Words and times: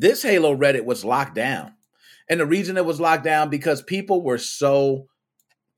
this 0.00 0.22
Halo 0.22 0.56
Reddit 0.56 0.84
was 0.84 1.04
locked 1.04 1.34
down. 1.34 1.72
And 2.28 2.40
the 2.40 2.46
reason 2.46 2.76
it 2.76 2.84
was 2.84 3.00
locked 3.00 3.24
down 3.24 3.50
because 3.50 3.82
people 3.82 4.22
were 4.22 4.38
so 4.38 5.08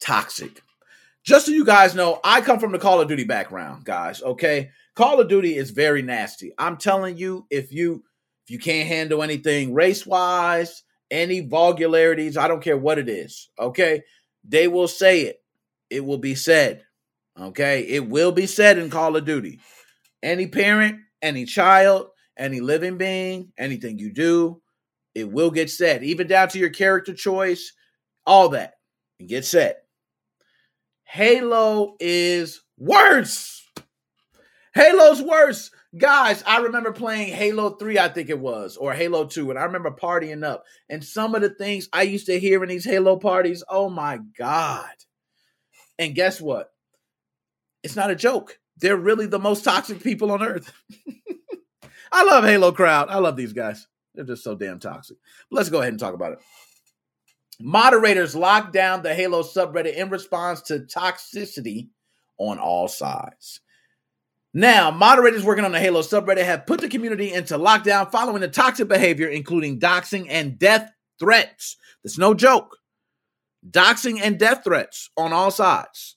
toxic. 0.00 0.62
Just 1.24 1.46
so 1.46 1.52
you 1.52 1.64
guys 1.64 1.94
know, 1.94 2.20
I 2.22 2.40
come 2.40 2.60
from 2.60 2.72
the 2.72 2.78
Call 2.78 3.00
of 3.00 3.08
Duty 3.08 3.24
background, 3.24 3.84
guys, 3.84 4.22
okay? 4.22 4.70
Call 4.94 5.20
of 5.20 5.28
Duty 5.28 5.56
is 5.56 5.70
very 5.70 6.02
nasty. 6.02 6.52
I'm 6.56 6.76
telling 6.76 7.18
you, 7.18 7.46
if 7.50 7.72
you 7.72 8.04
if 8.44 8.50
you 8.52 8.58
can't 8.60 8.86
handle 8.86 9.24
anything 9.24 9.74
race-wise, 9.74 10.84
any 11.10 11.40
vulgarities, 11.40 12.36
I 12.36 12.46
don't 12.46 12.62
care 12.62 12.76
what 12.76 12.98
it 12.98 13.08
is, 13.08 13.48
okay? 13.58 14.04
They 14.44 14.68
will 14.68 14.86
say 14.86 15.22
it. 15.22 15.42
It 15.90 16.04
will 16.04 16.18
be 16.18 16.36
said. 16.36 16.84
Okay? 17.38 17.80
It 17.80 18.08
will 18.08 18.32
be 18.32 18.46
said 18.46 18.78
in 18.78 18.90
Call 18.90 19.16
of 19.16 19.24
Duty. 19.24 19.58
Any 20.22 20.46
parent, 20.46 21.00
any 21.20 21.44
child, 21.44 22.08
any 22.36 22.60
living 22.60 22.98
being, 22.98 23.52
anything 23.58 23.98
you 23.98 24.12
do, 24.12 24.60
it 25.14 25.30
will 25.30 25.50
get 25.50 25.70
said, 25.70 26.02
even 26.02 26.26
down 26.26 26.48
to 26.48 26.58
your 26.58 26.70
character 26.70 27.14
choice, 27.14 27.72
all 28.26 28.50
that. 28.50 28.74
and 29.18 29.28
get 29.28 29.44
said. 29.44 29.76
Halo 31.04 31.96
is 32.00 32.62
worse. 32.76 33.62
Halo's 34.74 35.22
worse. 35.22 35.70
Guys, 35.96 36.42
I 36.46 36.58
remember 36.58 36.92
playing 36.92 37.32
Halo 37.32 37.70
3, 37.70 37.98
I 37.98 38.08
think 38.08 38.28
it 38.28 38.38
was, 38.38 38.76
or 38.76 38.92
Halo 38.92 39.24
2, 39.24 39.48
and 39.48 39.58
I 39.58 39.64
remember 39.64 39.90
partying 39.90 40.44
up. 40.44 40.64
And 40.90 41.02
some 41.02 41.34
of 41.34 41.40
the 41.40 41.48
things 41.48 41.88
I 41.92 42.02
used 42.02 42.26
to 42.26 42.38
hear 42.38 42.62
in 42.62 42.68
these 42.68 42.84
Halo 42.84 43.16
parties, 43.16 43.64
oh 43.70 43.88
my 43.88 44.18
God. 44.36 44.90
And 45.98 46.14
guess 46.14 46.40
what? 46.40 46.70
It's 47.82 47.96
not 47.96 48.10
a 48.10 48.16
joke. 48.16 48.58
They're 48.78 48.96
really 48.98 49.26
the 49.26 49.38
most 49.38 49.64
toxic 49.64 50.02
people 50.02 50.30
on 50.30 50.42
earth. 50.42 50.70
I 52.12 52.24
love 52.24 52.44
Halo 52.44 52.72
crowd. 52.72 53.08
I 53.08 53.18
love 53.18 53.36
these 53.36 53.52
guys. 53.52 53.86
They're 54.14 54.24
just 54.24 54.44
so 54.44 54.54
damn 54.54 54.78
toxic. 54.78 55.16
But 55.50 55.56
let's 55.56 55.70
go 55.70 55.80
ahead 55.80 55.92
and 55.92 56.00
talk 56.00 56.14
about 56.14 56.32
it. 56.32 56.38
Moderators 57.60 58.34
locked 58.34 58.72
down 58.72 59.02
the 59.02 59.14
Halo 59.14 59.42
subreddit 59.42 59.94
in 59.94 60.10
response 60.10 60.60
to 60.62 60.80
toxicity 60.80 61.88
on 62.38 62.58
all 62.58 62.88
sides. 62.88 63.60
Now, 64.52 64.90
moderators 64.90 65.44
working 65.44 65.64
on 65.64 65.72
the 65.72 65.80
Halo 65.80 66.00
subreddit 66.00 66.44
have 66.44 66.66
put 66.66 66.80
the 66.80 66.88
community 66.88 67.32
into 67.32 67.58
lockdown 67.58 68.10
following 68.10 68.40
the 68.40 68.48
toxic 68.48 68.88
behavior, 68.88 69.28
including 69.28 69.78
doxing 69.78 70.26
and 70.30 70.58
death 70.58 70.90
threats. 71.18 71.76
That's 72.02 72.18
no 72.18 72.34
joke. 72.34 72.78
Doxing 73.70 74.20
and 74.22 74.38
death 74.38 74.64
threats 74.64 75.10
on 75.16 75.32
all 75.32 75.50
sides. 75.50 76.16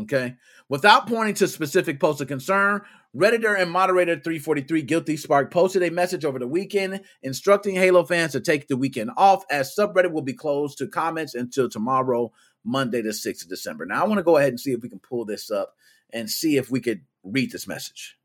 Okay. 0.00 0.34
Without 0.68 1.06
pointing 1.06 1.34
to 1.36 1.48
specific 1.48 2.00
posts 2.00 2.20
of 2.20 2.28
concern, 2.28 2.80
Redditor 3.14 3.60
and 3.60 3.70
moderator 3.70 4.14
343 4.14 4.82
Guilty 4.82 5.16
Spark 5.18 5.50
posted 5.50 5.82
a 5.82 5.90
message 5.90 6.24
over 6.24 6.38
the 6.38 6.46
weekend 6.48 7.02
instructing 7.22 7.74
Halo 7.74 8.04
fans 8.04 8.32
to 8.32 8.40
take 8.40 8.68
the 8.68 8.76
weekend 8.76 9.10
off 9.18 9.44
as 9.50 9.74
subreddit 9.76 10.12
will 10.12 10.22
be 10.22 10.32
closed 10.32 10.78
to 10.78 10.86
comments 10.86 11.34
until 11.34 11.68
tomorrow, 11.68 12.32
Monday, 12.64 13.02
the 13.02 13.10
6th 13.10 13.42
of 13.42 13.50
December. 13.50 13.84
Now, 13.84 14.02
I 14.02 14.06
want 14.06 14.18
to 14.18 14.24
go 14.24 14.38
ahead 14.38 14.48
and 14.48 14.60
see 14.60 14.72
if 14.72 14.80
we 14.80 14.88
can 14.88 14.98
pull 14.98 15.26
this 15.26 15.50
up 15.50 15.76
and 16.10 16.30
see 16.30 16.56
if 16.56 16.70
we 16.70 16.80
could 16.80 17.02
read 17.22 17.52
this 17.52 17.66
message. 17.66 18.16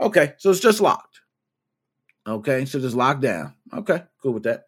Okay, 0.00 0.34
so 0.38 0.50
it's 0.50 0.60
just 0.60 0.80
locked. 0.80 1.20
Okay, 2.26 2.64
so 2.64 2.80
just 2.80 2.96
locked 2.96 3.20
down. 3.20 3.54
Okay, 3.74 4.04
cool 4.22 4.32
with 4.32 4.44
that. 4.44 4.66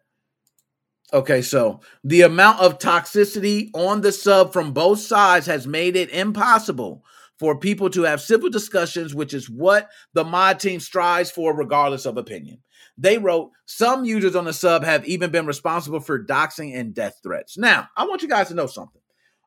Okay, 1.13 1.41
so 1.41 1.81
the 2.03 2.21
amount 2.21 2.59
of 2.59 2.77
toxicity 2.77 3.69
on 3.73 4.01
the 4.01 4.11
sub 4.11 4.53
from 4.53 4.71
both 4.71 4.99
sides 4.99 5.47
has 5.47 5.65
made 5.65 5.95
it 5.95 6.09
impossible 6.11 7.03
for 7.41 7.57
people 7.57 7.89
to 7.89 8.03
have 8.03 8.21
civil 8.21 8.51
discussions, 8.51 9.15
which 9.15 9.33
is 9.33 9.49
what 9.49 9.89
the 10.13 10.23
mod 10.23 10.59
team 10.59 10.79
strives 10.79 11.31
for, 11.31 11.55
regardless 11.55 12.05
of 12.05 12.15
opinion. 12.15 12.59
They 12.99 13.17
wrote, 13.17 13.49
some 13.65 14.05
users 14.05 14.35
on 14.35 14.45
the 14.45 14.53
sub 14.53 14.83
have 14.83 15.03
even 15.07 15.31
been 15.31 15.47
responsible 15.47 16.01
for 16.01 16.23
doxing 16.23 16.75
and 16.75 16.93
death 16.93 17.15
threats. 17.23 17.57
Now, 17.57 17.89
I 17.97 18.05
want 18.05 18.21
you 18.21 18.27
guys 18.27 18.49
to 18.49 18.53
know 18.53 18.67
something. 18.67 19.01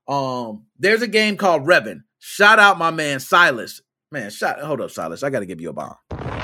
Um, 0.09 0.65
there's 0.77 1.03
a 1.03 1.07
game 1.07 1.37
called 1.37 1.63
Revan. 1.63 2.01
Shout 2.19 2.59
out 2.59 2.79
my 2.79 2.91
man 2.91 3.21
Silas. 3.21 3.81
Man, 4.11 4.29
shout 4.31 4.59
hold 4.59 4.81
up, 4.81 4.91
Silas. 4.91 5.23
I 5.23 5.31
gotta 5.31 5.47
give 5.47 5.61
you 5.61 5.71
a 5.71 5.73
bomb. 5.73 5.95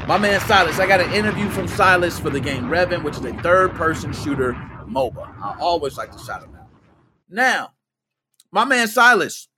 My 0.06 0.19
man 0.19 0.38
Silas, 0.42 0.78
I 0.78 0.86
got 0.86 1.00
an 1.00 1.12
interview 1.12 1.48
from 1.50 1.66
Silas 1.66 2.16
for 2.16 2.30
the 2.30 2.38
game 2.38 2.66
Revan, 2.66 3.02
which 3.02 3.16
is 3.16 3.25
a 3.25 3.32
third-person 3.42 4.12
shooter 4.12 4.52
MOBA. 4.88 5.36
I 5.42 5.56
always 5.58 5.98
like 5.98 6.12
to 6.12 6.19
shout 6.25 6.44
him 6.44 6.54
out. 6.54 6.69
Now, 7.28 7.70
my 8.52 8.64
man 8.64 8.86
Silas, 8.86 9.48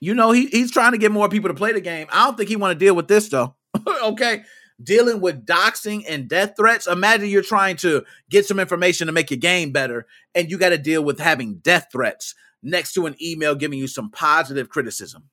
you 0.00 0.14
know 0.14 0.32
he, 0.32 0.46
he's 0.46 0.70
trying 0.70 0.92
to 0.92 0.98
get 0.98 1.12
more 1.12 1.28
people 1.28 1.48
to 1.48 1.54
play 1.54 1.72
the 1.72 1.80
game. 1.80 2.06
I 2.10 2.24
don't 2.24 2.36
think 2.36 2.48
he 2.48 2.56
want 2.56 2.78
to 2.78 2.84
deal 2.84 2.94
with 2.94 3.08
this 3.08 3.28
though. 3.28 3.54
okay, 4.02 4.42
dealing 4.82 5.20
with 5.20 5.46
doxing 5.46 6.04
and 6.08 6.28
death 6.28 6.54
threats. 6.56 6.86
Imagine 6.86 7.28
you're 7.28 7.42
trying 7.42 7.76
to 7.78 8.04
get 8.28 8.46
some 8.46 8.58
information 8.58 9.06
to 9.06 9.12
make 9.12 9.30
your 9.30 9.38
game 9.38 9.72
better, 9.72 10.06
and 10.34 10.50
you 10.50 10.58
got 10.58 10.70
to 10.70 10.78
deal 10.78 11.04
with 11.04 11.20
having 11.20 11.56
death 11.56 11.88
threats 11.92 12.34
next 12.62 12.94
to 12.94 13.06
an 13.06 13.14
email 13.22 13.54
giving 13.54 13.78
you 13.78 13.86
some 13.86 14.10
positive 14.10 14.68
criticism. 14.68 15.28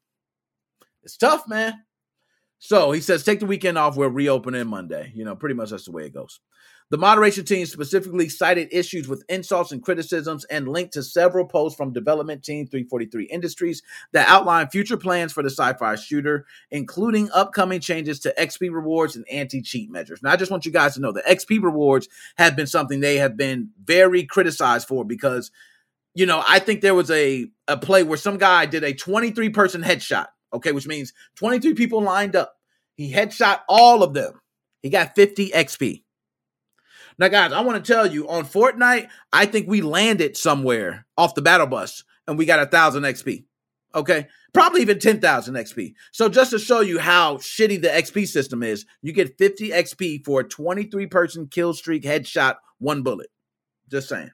It's 1.03 1.17
tough, 1.17 1.47
man. 1.47 1.73
So 2.59 2.91
he 2.91 3.01
says, 3.01 3.23
take 3.23 3.39
the 3.39 3.45
weekend 3.45 3.77
off. 3.77 3.95
We're 3.95 4.09
reopening 4.09 4.67
Monday. 4.67 5.11
You 5.15 5.25
know, 5.25 5.35
pretty 5.35 5.55
much 5.55 5.69
that's 5.69 5.85
the 5.85 5.91
way 5.91 6.05
it 6.05 6.13
goes. 6.13 6.39
The 6.89 6.97
moderation 6.97 7.43
team 7.43 7.65
specifically 7.65 8.29
cited 8.29 8.69
issues 8.71 9.09
with 9.09 9.25
insults 9.27 9.73
and 9.73 9.83
criticisms 9.83 10.45
and 10.45 10.69
linked 10.69 10.93
to 10.93 11.03
several 11.03 11.45
posts 11.45 11.75
from 11.75 11.91
Development 11.91 12.41
Team 12.41 12.65
343 12.65 13.25
Industries 13.25 13.83
that 14.13 14.29
outline 14.29 14.69
future 14.69 14.95
plans 14.95 15.33
for 15.33 15.43
the 15.43 15.49
sci 15.49 15.73
fi 15.73 15.95
shooter, 15.95 16.45
including 16.71 17.29
upcoming 17.33 17.81
changes 17.81 18.21
to 18.21 18.33
XP 18.39 18.71
rewards 18.71 19.17
and 19.17 19.27
anti 19.29 19.61
cheat 19.61 19.91
measures. 19.91 20.23
Now, 20.23 20.31
I 20.31 20.37
just 20.37 20.49
want 20.49 20.65
you 20.65 20.71
guys 20.71 20.93
to 20.93 21.01
know 21.01 21.11
that 21.11 21.25
XP 21.25 21.61
rewards 21.61 22.07
have 22.37 22.55
been 22.55 22.67
something 22.67 23.01
they 23.01 23.17
have 23.17 23.35
been 23.35 23.71
very 23.83 24.23
criticized 24.23 24.87
for 24.87 25.03
because, 25.03 25.51
you 26.15 26.25
know, 26.25 26.41
I 26.47 26.59
think 26.59 26.79
there 26.79 26.95
was 26.95 27.11
a, 27.11 27.49
a 27.67 27.75
play 27.75 28.03
where 28.03 28.17
some 28.17 28.37
guy 28.37 28.65
did 28.65 28.85
a 28.85 28.93
23 28.93 29.49
person 29.49 29.83
headshot, 29.83 30.27
okay, 30.57 30.71
which 30.71 30.87
means 30.87 31.13
23 31.35 31.73
people 31.73 32.01
lined 32.01 32.35
up. 32.35 32.55
He 32.95 33.13
headshot 33.13 33.61
all 33.67 34.03
of 34.03 34.13
them. 34.13 34.39
He 34.81 34.89
got 34.89 35.15
50 35.15 35.51
XP. 35.51 36.03
Now, 37.19 37.29
guys, 37.29 37.51
I 37.51 37.61
want 37.61 37.83
to 37.83 37.93
tell 37.93 38.05
you 38.05 38.27
on 38.29 38.45
Fortnite, 38.45 39.09
I 39.33 39.45
think 39.47 39.67
we 39.67 39.81
landed 39.81 40.37
somewhere 40.37 41.05
off 41.17 41.33
the 41.33 41.41
battle 41.41 41.67
bus 41.67 42.03
and 42.27 42.37
we 42.37 42.45
got 42.45 42.59
a 42.59 42.67
thousand 42.67 43.03
XP. 43.03 43.45
Okay. 43.95 44.27
Probably 44.53 44.81
even 44.81 44.99
10,000 44.99 45.55
XP. 45.55 45.93
So, 46.11 46.29
just 46.29 46.51
to 46.51 46.59
show 46.59 46.81
you 46.81 46.99
how 46.99 47.37
shitty 47.37 47.81
the 47.81 47.89
XP 47.89 48.27
system 48.27 48.63
is, 48.63 48.85
you 49.01 49.13
get 49.13 49.37
50 49.37 49.69
XP 49.69 50.25
for 50.25 50.41
a 50.41 50.47
23 50.47 51.07
person 51.07 51.47
kill 51.47 51.73
streak 51.73 52.03
headshot, 52.03 52.55
one 52.79 53.03
bullet. 53.03 53.27
Just 53.89 54.09
saying. 54.09 54.31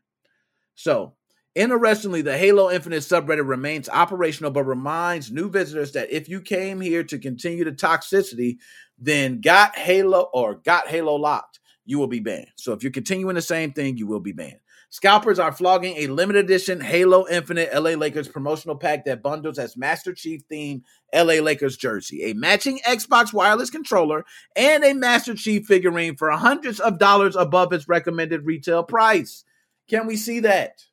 So, 0.76 1.16
interestingly, 1.56 2.22
the 2.22 2.38
Halo 2.38 2.72
Infinite 2.72 3.02
subreddit 3.02 3.48
remains 3.48 3.90
operational, 3.90 4.52
but 4.52 4.64
reminds 4.64 5.32
new 5.32 5.50
visitors 5.50 5.92
that 5.94 6.12
if 6.12 6.30
you 6.30 6.42
came 6.42 6.82
here 6.82 7.04
to 7.04 7.20
continue 7.20 7.64
the 7.64 7.72
toxicity, 7.72 8.58
then 8.98 9.42
got 9.42 9.76
Halo 9.78 10.30
or 10.34 10.56
got 10.56 10.88
Halo 10.88 11.16
locked 11.16 11.60
you 11.86 12.00
will 12.00 12.08
be 12.08 12.20
banned. 12.20 12.52
So 12.56 12.74
if 12.74 12.84
you're 12.84 12.92
continuing 12.92 13.36
the 13.36 13.42
same 13.42 13.74
thing, 13.74 13.98
you 13.98 14.08
will 14.08 14.20
be 14.20 14.32
banned. 14.32 14.60
Scalpers 14.90 15.40
are 15.40 15.52
flogging 15.52 15.98
a 15.98 16.08
limited 16.08 16.46
edition 16.46 16.80
Halo 16.80 17.26
Infinite 17.28 17.74
LA 17.74 17.92
Lakers 17.92 18.28
promotional 18.28 18.76
pack 18.76 19.06
that 19.06 19.24
bundles 19.24 19.58
as 19.58 19.76
Master 19.76 20.14
Chief 20.14 20.48
themed 20.48 20.84
LA 21.14 21.42
Lakers 21.42 21.78
jersey, 21.78 22.26
a 22.26 22.34
matching 22.34 22.80
Xbox 22.86 23.34
wireless 23.34 23.72
controller, 23.72 24.24
and 24.56 24.84
a 24.84 24.94
Master 24.94 25.34
Chief 25.34 25.66
figurine 25.66 26.16
for 26.16 26.30
hundreds 26.30 26.80
of 26.80 27.00
dollars 27.00 27.36
above 27.36 27.74
its 27.74 27.88
recommended 27.88 28.46
retail 28.46 28.84
price. 28.84 29.44
Can 29.90 30.06
we 30.06 30.16
see 30.16 30.42
that? 30.42 30.84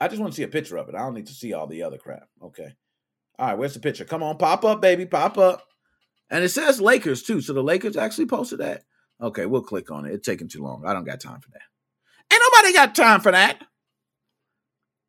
I 0.00 0.08
just 0.08 0.20
want 0.20 0.32
to 0.32 0.36
see 0.36 0.42
a 0.42 0.48
picture 0.48 0.76
of 0.76 0.88
it. 0.88 0.94
I 0.94 1.00
don't 1.00 1.14
need 1.14 1.28
to 1.28 1.34
see 1.34 1.52
all 1.52 1.66
the 1.66 1.82
other 1.82 1.98
crap. 1.98 2.28
Okay. 2.42 2.74
All 3.38 3.48
right, 3.48 3.58
where's 3.58 3.74
the 3.74 3.80
picture? 3.80 4.04
Come 4.04 4.22
on, 4.22 4.36
pop 4.36 4.64
up, 4.64 4.80
baby, 4.80 5.06
pop 5.06 5.38
up. 5.38 5.62
And 6.30 6.44
it 6.44 6.50
says 6.50 6.80
Lakers 6.80 7.22
too. 7.22 7.40
So 7.40 7.52
the 7.52 7.62
Lakers 7.62 7.96
actually 7.96 8.26
posted 8.26 8.60
that. 8.60 8.84
Okay, 9.20 9.46
we'll 9.46 9.62
click 9.62 9.90
on 9.90 10.06
it. 10.06 10.12
It's 10.12 10.26
taking 10.26 10.48
too 10.48 10.62
long. 10.62 10.84
I 10.86 10.92
don't 10.92 11.04
got 11.04 11.20
time 11.20 11.40
for 11.40 11.50
that. 11.50 11.62
Ain't 12.32 12.42
nobody 12.52 12.74
got 12.74 12.94
time 12.94 13.20
for 13.20 13.32
that. 13.32 13.62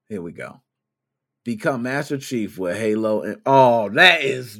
Here 0.09 0.21
we 0.21 0.31
go. 0.31 0.61
Become 1.43 1.83
Master 1.83 2.17
Chief 2.17 2.57
with 2.57 2.77
Halo 2.77 3.21
and 3.21 3.41
oh, 3.45 3.89
that 3.89 4.23
is 4.23 4.59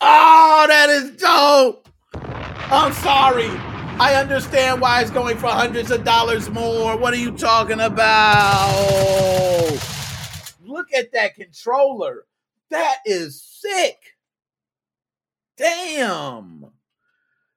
oh, 0.00 0.64
that 0.68 0.90
is 0.90 1.10
dope. 1.16 1.88
I'm 2.14 2.92
sorry. 2.92 3.71
I 4.02 4.16
understand 4.16 4.80
why 4.80 5.00
it's 5.00 5.12
going 5.12 5.36
for 5.36 5.46
hundreds 5.46 5.92
of 5.92 6.02
dollars 6.02 6.50
more. 6.50 6.96
What 6.96 7.14
are 7.14 7.18
you 7.18 7.30
talking 7.30 7.78
about? 7.78 8.68
Look 10.64 10.92
at 10.92 11.12
that 11.12 11.36
controller. 11.36 12.26
That 12.70 12.96
is 13.06 13.40
sick. 13.40 14.16
Damn. 15.56 16.72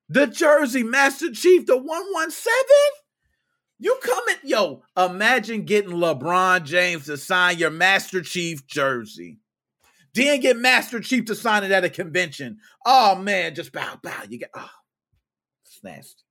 The 0.07 0.27
Jersey 0.27 0.83
Master 0.83 1.31
Chief, 1.31 1.65
the 1.65 1.77
117? 1.77 2.63
You 3.79 3.97
coming, 4.03 4.35
yo, 4.43 4.83
imagine 4.95 5.65
getting 5.65 5.93
LeBron 5.93 6.63
James 6.63 7.07
to 7.07 7.17
sign 7.17 7.57
your 7.57 7.71
Master 7.71 8.21
Chief 8.21 8.67
jersey. 8.67 9.39
Then 10.13 10.41
get 10.41 10.57
Master 10.57 10.99
Chief 10.99 11.25
to 11.25 11.33
sign 11.33 11.63
it 11.63 11.71
at 11.71 11.83
a 11.83 11.89
convention. 11.89 12.59
Oh 12.85 13.15
man, 13.15 13.55
just 13.55 13.71
bow, 13.71 13.97
bow. 14.03 14.21
You 14.29 14.37
get 14.37 14.51
oh 14.53 14.69
it's 15.65 15.83
nasty. 15.83 16.24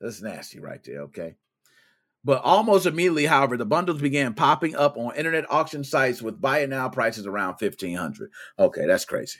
That's 0.00 0.22
nasty 0.22 0.60
right 0.60 0.82
there, 0.84 1.02
okay? 1.02 1.36
But 2.24 2.42
almost 2.42 2.86
immediately, 2.86 3.26
however, 3.26 3.56
the 3.56 3.64
bundles 3.64 4.00
began 4.00 4.34
popping 4.34 4.76
up 4.76 4.96
on 4.96 5.16
internet 5.16 5.50
auction 5.50 5.84
sites 5.84 6.20
with 6.20 6.40
buy 6.40 6.60
it 6.60 6.68
now 6.68 6.88
prices 6.88 7.26
around 7.26 7.56
1500 7.60 8.30
Okay, 8.58 8.86
that's 8.86 9.04
crazy. 9.04 9.38